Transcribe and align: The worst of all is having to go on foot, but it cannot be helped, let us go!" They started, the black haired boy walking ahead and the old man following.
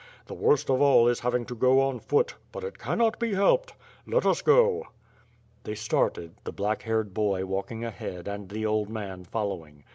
The 0.25 0.33
worst 0.33 0.71
of 0.71 0.81
all 0.81 1.07
is 1.07 1.19
having 1.19 1.45
to 1.45 1.53
go 1.53 1.79
on 1.79 1.99
foot, 1.99 2.33
but 2.51 2.63
it 2.63 2.79
cannot 2.79 3.19
be 3.19 3.35
helped, 3.35 3.75
let 4.07 4.25
us 4.25 4.41
go!" 4.41 4.87
They 5.63 5.75
started, 5.75 6.33
the 6.43 6.51
black 6.51 6.81
haired 6.81 7.13
boy 7.13 7.45
walking 7.45 7.85
ahead 7.85 8.27
and 8.27 8.49
the 8.49 8.65
old 8.65 8.89
man 8.89 9.25
following. 9.25 9.83